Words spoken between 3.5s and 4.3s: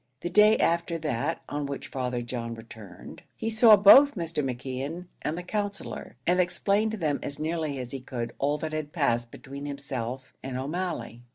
saw both